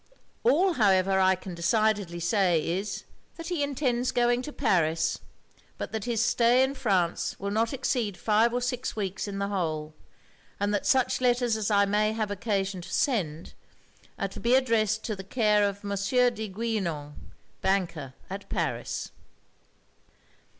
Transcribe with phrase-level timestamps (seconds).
[0.43, 3.03] All, however, I can decidedly say is,
[3.35, 5.19] that he intends going to Paris,
[5.77, 9.49] but that his stay in France will not exceed five or six weeks in the
[9.49, 9.93] whole;
[10.59, 13.53] and that such letters as I may have occasion to send,
[14.17, 17.13] are to be addressed to the care of Monsieur de Guisnon,
[17.61, 19.11] banker, at Paris.'